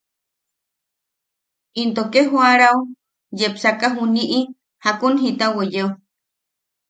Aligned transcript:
Into 1.81 2.03
ke 2.13 2.21
jo’arao 2.29 2.79
yepsaka, 3.39 3.85
juni’i 3.95 4.39
jakun 4.83 5.13
jita 5.21 5.45
weyeo… 5.55 5.87